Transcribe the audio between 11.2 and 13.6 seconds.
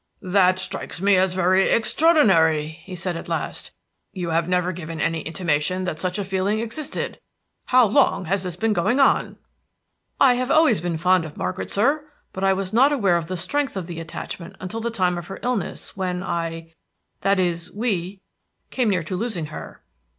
of Margaret, sir; but I was not aware of the